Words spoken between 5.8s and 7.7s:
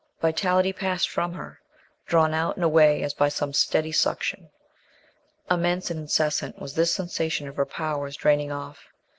and incessant was this sensation of her